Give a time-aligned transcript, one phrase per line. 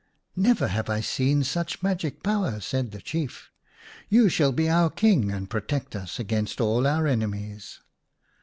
[0.35, 3.51] "Never have I seen such magic power," said the Chief."
[4.17, 7.81] You shall be our King and protect us against all our enemies."